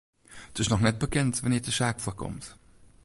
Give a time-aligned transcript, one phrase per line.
[0.49, 2.45] It is noch net bekend wannear't de saak foarkomt.